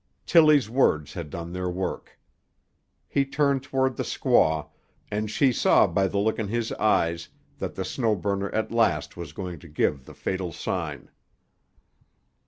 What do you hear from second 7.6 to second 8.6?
the Snow Burner